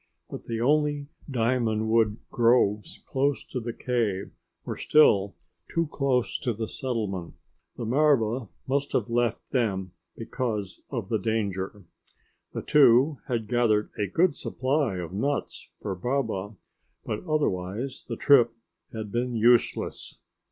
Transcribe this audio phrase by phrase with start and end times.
[0.31, 4.31] But the only diamond wood groves close to the cave
[4.65, 5.35] were still
[5.71, 7.35] too close to the settlement.
[7.77, 11.83] The marva must have left them because of the danger.
[12.51, 16.55] The two had gathered a good supply of nuts for Baba,
[17.05, 18.55] but otherwise the trip
[18.91, 20.17] had been useless.